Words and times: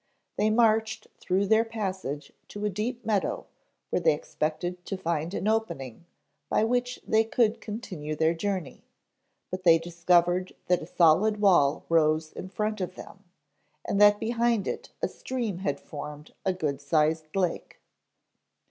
They 0.35 0.49
marched 0.49 1.05
through 1.19 1.45
their 1.45 1.63
passage 1.63 2.33
to 2.47 2.65
a 2.65 2.71
deep 2.71 3.05
meadow 3.05 3.45
where 3.91 3.99
they 3.99 4.15
expected 4.15 4.83
to 4.87 4.97
find 4.97 5.31
an 5.35 5.47
opening 5.47 6.07
by 6.49 6.63
which 6.63 6.99
they 7.07 7.23
could 7.23 7.61
continue 7.61 8.15
their 8.15 8.33
journey, 8.33 8.83
but 9.51 9.61
they 9.63 9.77
discovered 9.77 10.55
that 10.65 10.81
a 10.81 10.87
solid 10.87 11.39
wall 11.39 11.85
rose 11.87 12.33
in 12.33 12.49
front 12.49 12.81
of 12.81 12.95
them 12.95 13.25
and 13.85 14.01
that 14.01 14.19
behind 14.19 14.67
it 14.67 14.89
a 15.03 15.07
stream 15.07 15.59
had 15.59 15.79
formed 15.79 16.33
a 16.47 16.51
good 16.51 16.81
sized 16.81 17.35
lake. 17.35 17.79